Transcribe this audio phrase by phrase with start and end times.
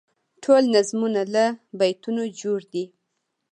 [0.43, 1.45] ټول نظمونه له
[1.79, 2.85] بیتونو جوړ دي.